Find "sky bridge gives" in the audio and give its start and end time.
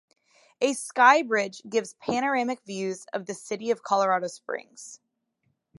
0.73-1.93